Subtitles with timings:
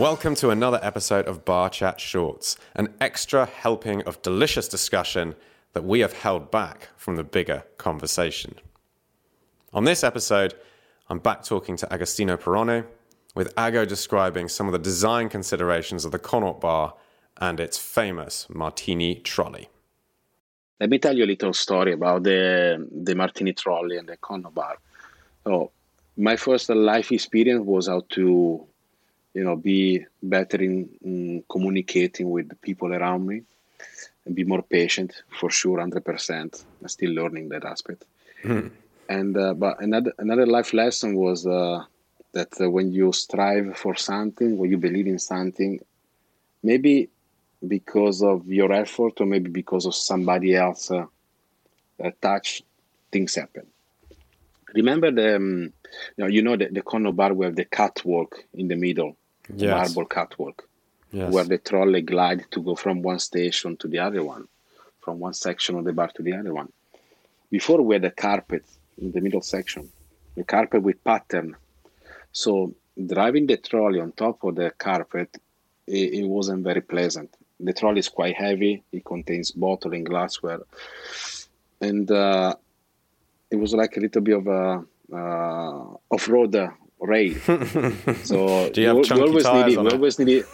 [0.00, 5.34] Welcome to another episode of Bar Chat Shorts, an extra helping of delicious discussion
[5.74, 8.54] that we have held back from the bigger conversation.
[9.74, 10.54] On this episode,
[11.10, 12.86] I'm back talking to Agostino Perrone,
[13.34, 16.94] with Ago describing some of the design considerations of the Connaught Bar
[17.36, 19.68] and its famous martini trolley.
[20.80, 24.54] Let me tell you a little story about the the martini trolley and the Connaught
[24.54, 24.78] Bar.
[25.44, 25.72] So,
[26.16, 28.66] my first life experience was how to
[29.34, 33.42] you know be better in, in communicating with the people around me
[34.24, 38.04] and be more patient for sure 100% i'm still learning that aspect
[38.42, 38.70] mm.
[39.08, 41.84] and uh, but another another life lesson was uh,
[42.32, 45.80] that uh, when you strive for something when you believe in something
[46.62, 47.08] maybe
[47.66, 51.04] because of your effort or maybe because of somebody else uh,
[52.20, 52.62] touch
[53.12, 53.66] things happen
[54.74, 55.72] remember the um,
[56.16, 59.16] you know, you know the, the Connaught bar where the catwalk in the middle
[59.54, 59.70] yes.
[59.94, 60.68] marble catwalk,
[61.12, 61.32] yes.
[61.32, 64.46] where the trolley glide to go from one station to the other one,
[65.00, 66.72] from one section of the bar to the other one.
[67.50, 68.64] Before we had a carpet
[68.98, 69.90] in the middle section,
[70.36, 71.56] the carpet with pattern.
[72.32, 72.74] So
[73.06, 75.36] driving the trolley on top of the carpet,
[75.86, 77.34] it, it wasn't very pleasant.
[77.58, 78.82] The trolley is quite heavy.
[78.92, 80.60] It contains bottle and glassware,
[81.80, 82.54] and uh,
[83.50, 86.70] it was like a little bit of a uh, off-road
[87.00, 87.34] rail.
[88.22, 90.46] so Do you have we, chunky we always tires needed, we always needed,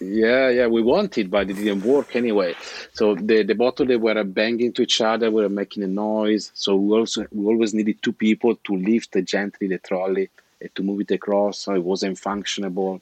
[0.00, 2.54] yeah, yeah, we wanted, but it didn't work anyway.
[2.92, 6.52] So the the bottle they were banging to each other, were making a noise.
[6.54, 10.82] So we also we always needed two people to lift gently the trolley and to
[10.82, 11.58] move it across.
[11.58, 13.00] So it wasn't functionable.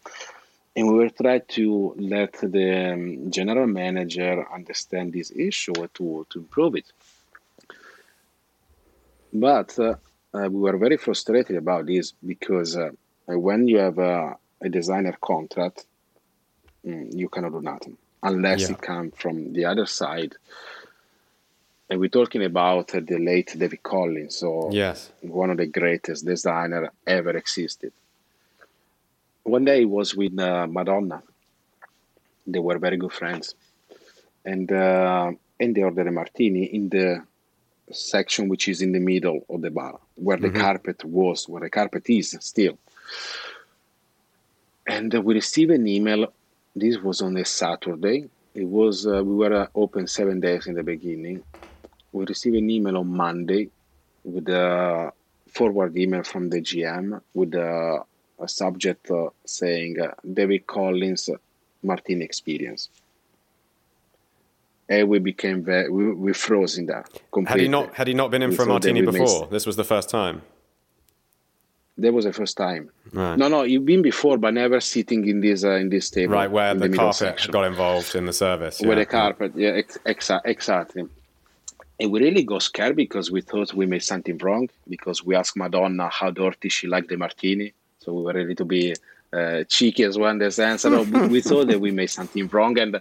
[0.74, 6.38] And we were trying to let the um, general manager understand this issue to, to
[6.38, 6.84] improve it.
[9.40, 9.94] But uh,
[10.32, 12.90] uh, we were very frustrated about this because uh,
[13.26, 15.84] when you have a, a designer contract,
[16.86, 18.72] mm, you cannot do nothing unless yeah.
[18.72, 20.34] it comes from the other side.
[21.88, 26.24] And we're talking about uh, the late David Collins, so yes, one of the greatest
[26.24, 27.92] designer ever existed.
[29.44, 31.22] One day he was with uh, Madonna.
[32.44, 33.54] They were very good friends,
[34.44, 35.30] and uh,
[35.60, 37.22] and they ordered a martini in the
[37.92, 40.60] section which is in the middle of the bar, where the mm-hmm.
[40.60, 42.78] carpet was, where the carpet is still.
[44.86, 46.32] And we received an email.
[46.74, 48.28] This was on a Saturday.
[48.54, 51.42] It was uh, we were uh, open seven days in the beginning.
[52.12, 53.68] We received an email on Monday
[54.24, 55.12] with a
[55.48, 58.04] forward email from the GM with a,
[58.38, 61.30] a subject uh, saying uh, David Collins
[61.82, 62.88] Martin experience
[64.88, 67.52] and we became very we, we froze in that completely.
[67.52, 69.46] Had he not had he not been in we for a martini before?
[69.48, 70.42] This was the first time.
[71.98, 72.90] That was the first time.
[73.12, 73.38] Right.
[73.38, 76.34] No, no, you've been before, but never sitting in this uh, in this table.
[76.34, 77.52] Right, where the, the carpet section.
[77.52, 78.80] got involved in the service.
[78.80, 78.88] Yeah.
[78.88, 81.04] Where the carpet, yeah, ex- exa- exactly.
[81.98, 85.56] And we really got scared because we thought we made something wrong because we asked
[85.56, 87.72] Madonna how dirty she liked the martini.
[88.00, 88.94] So we were ready to be
[89.32, 90.82] uh, cheeky as well in the sense.
[90.82, 93.00] So we thought that we made something wrong, and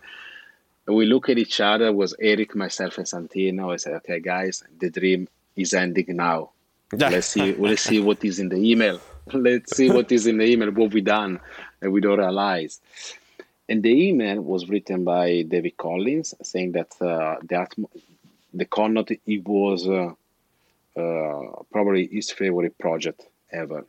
[0.94, 3.74] we look at each other was Eric, myself, and Santino.
[3.74, 6.52] I said, "Okay, guys, the dream is ending now.
[6.92, 7.54] let's see.
[7.54, 9.00] Let's see what is in the email.
[9.34, 10.70] Let's see what is in the email.
[10.70, 11.40] What we done,
[11.82, 12.80] and we don't realize."
[13.68, 17.68] And the email was written by David Collins, saying that uh, the
[18.54, 20.14] the Connaught it was uh,
[20.96, 23.84] uh, probably his favorite project ever,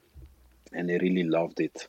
[0.72, 1.88] and he really loved it.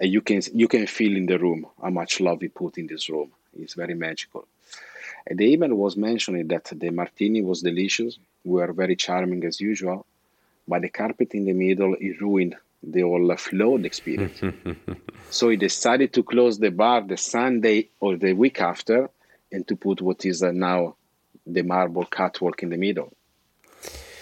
[0.00, 2.86] And you can you can feel in the room how much love he put in
[2.86, 4.46] this room it's very magical.
[5.26, 8.18] And the email was mentioning that the martini was delicious.
[8.44, 10.06] We were very charming as usual,
[10.66, 14.40] but the carpet in the middle it ruined the whole float experience.
[15.30, 19.10] so he decided to close the bar the Sunday or the week after,
[19.52, 20.96] and to put what is uh, now
[21.46, 23.12] the marble catwalk in the middle.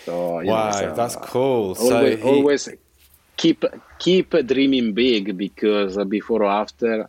[0.04, 1.76] So wow, know, so, that's cool.
[1.78, 2.22] Always, so he...
[2.22, 2.68] always
[3.36, 3.64] keep
[3.98, 7.08] keep dreaming big because uh, before or after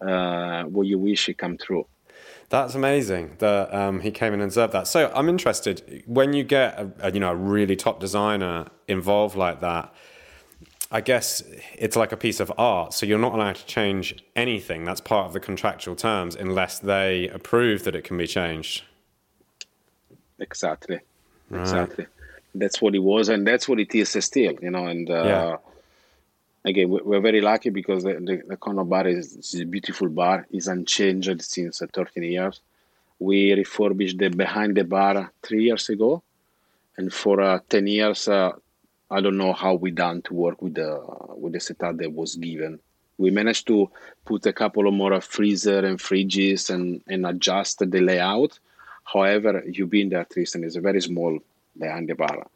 [0.00, 1.86] uh, what you wish it come true.
[2.50, 4.86] That's amazing that um, he came and observed that.
[4.86, 9.36] So I'm interested when you get a, a, you know a really top designer involved
[9.36, 9.92] like that.
[10.90, 11.42] I guess
[11.76, 14.84] it's like a piece of art, so you're not allowed to change anything.
[14.84, 18.84] That's part of the contractual terms, unless they approve that it can be changed.
[20.38, 21.00] Exactly,
[21.50, 21.60] right.
[21.60, 22.06] exactly.
[22.54, 24.54] That's what it was, and that's what it is still.
[24.62, 25.56] You know, and uh, yeah
[26.68, 30.46] again, we're very lucky because the, the, the bar is, is, a beautiful bar.
[30.50, 32.60] It's unchanged since 13 years.
[33.18, 36.22] We refurbished the behind the bar three years ago,
[36.96, 38.52] and for uh, 10 years, uh,
[39.10, 41.02] I don't know how we done to work with the
[41.34, 42.78] with the setup that was given
[43.18, 43.90] We managed to
[44.24, 48.58] put a couple of more freezer and fridges and, and adjust the layout.
[49.04, 51.38] However, you've been there, Tristan, It's a very small
[51.76, 52.46] behind the bar.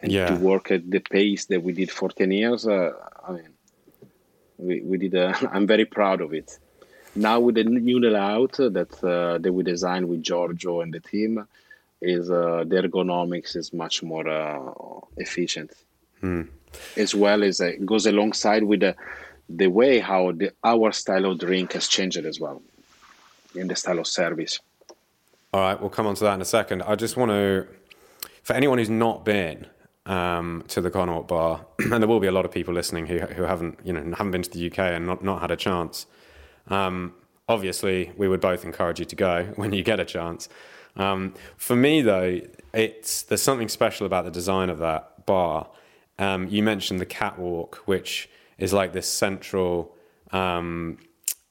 [0.00, 0.28] And yeah.
[0.28, 2.92] to work at the pace that we did for 10 years, uh,
[3.26, 3.48] I mean,
[4.58, 6.58] we, we did, uh, I'm very proud of it.
[7.16, 11.46] Now with the new layout that, uh, that we designed with Giorgio and the team,
[12.00, 14.70] is uh, the ergonomics is much more uh,
[15.16, 15.72] efficient.
[16.20, 16.42] Hmm.
[16.96, 18.94] As well as it goes alongside with the,
[19.48, 22.62] the way how the, our style of drink has changed as well
[23.54, 24.60] in the style of service.
[25.52, 26.82] All right, we'll come on to that in a second.
[26.82, 27.66] I just want to,
[28.42, 29.66] for anyone who's not been
[30.08, 33.18] um, to the Connaught Bar, and there will be a lot of people listening who
[33.18, 36.06] who haven't you know haven't been to the UK and not not had a chance.
[36.66, 37.14] Um,
[37.48, 40.48] obviously, we would both encourage you to go when you get a chance.
[40.96, 42.40] Um, for me, though,
[42.72, 45.68] it's there's something special about the design of that bar.
[46.18, 49.94] Um, you mentioned the catwalk, which is like this central
[50.32, 50.98] um,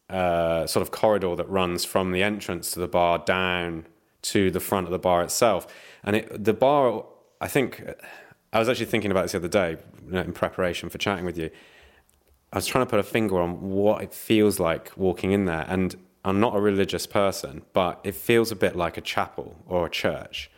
[0.10, 3.86] uh, sort of corridor that runs from the entrance to the bar down
[4.24, 5.68] to the front of the bar itself.
[6.04, 7.06] And it, the bar,
[7.40, 7.82] I think,
[8.58, 11.26] I was actually thinking about this the other day you know, in preparation for chatting
[11.26, 11.52] with you.
[12.52, 15.64] I was trying to put a finger on what it feels like walking in there.
[15.70, 15.96] And
[16.26, 19.92] I'm not a religious person, but it feels a bit like a chapel or a
[19.92, 20.50] church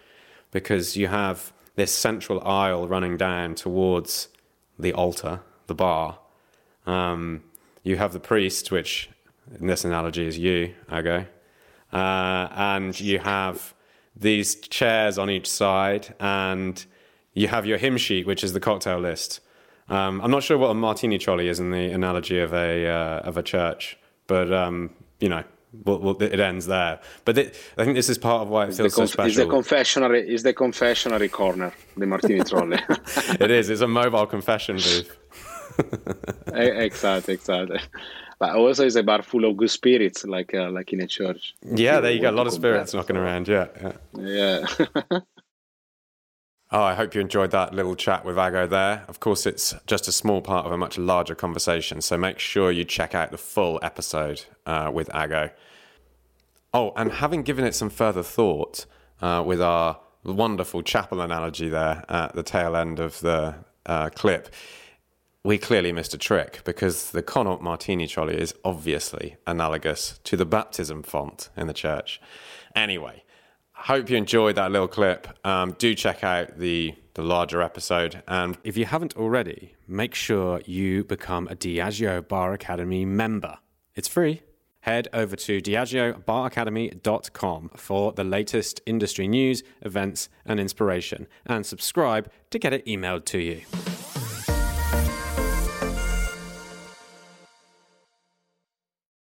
[0.51, 4.29] because you have this central aisle running down towards
[4.79, 6.19] the altar, the bar.
[6.85, 7.43] Um,
[7.83, 9.09] you have the priest, which
[9.59, 11.25] in this analogy is you, Ago,
[11.91, 13.73] uh, and you have
[14.15, 16.85] these chairs on each side, and
[17.39, 19.39] you have your hymn sheet, which is the cocktail list.
[19.87, 23.19] Um, I'm not sure what a martini trolley is in the analogy of a uh,
[23.29, 23.97] of a church,
[24.27, 24.89] but um,
[25.21, 25.43] you know,
[25.85, 26.99] well, well, it ends there.
[27.23, 29.29] But it, I think this is part of why it feels conf- so special.
[29.29, 32.79] Is the confessionary is the confessionary corner, the martini trolley.
[33.39, 33.69] it is.
[33.69, 35.17] It's a mobile confession booth.
[36.53, 37.79] exactly, exactly.
[38.37, 41.55] But also, it's a bar full of good spirits, like uh, like in a church.
[41.63, 42.29] Yeah, there you go.
[42.29, 43.47] A lot of spirits knocking around.
[43.47, 43.67] Yeah,
[44.13, 44.65] yeah.
[45.09, 45.19] yeah.
[46.71, 49.03] Oh, I hope you enjoyed that little chat with Ago there.
[49.07, 52.71] Of course, it's just a small part of a much larger conversation, so make sure
[52.71, 55.49] you check out the full episode uh, with Ago.
[56.71, 58.85] Oh, and having given it some further thought
[59.19, 63.55] uh, with our wonderful chapel analogy there at the tail end of the
[63.87, 64.53] uh, clip,
[65.43, 70.45] we clearly missed a trick because the Connaught Martini trolley is obviously analogous to the
[70.45, 72.21] baptism font in the church.
[72.75, 73.23] Anyway,
[73.79, 75.27] hope you enjoyed that little clip.
[75.45, 80.61] Um, do check out the the larger episode, and if you haven't already, make sure
[80.65, 83.57] you become a Diageo Bar Academy member.
[83.95, 84.41] It's free.
[84.81, 92.59] Head over to diageobaracademy.com for the latest industry news, events, and inspiration, and subscribe to
[92.59, 93.63] get it emailed to you.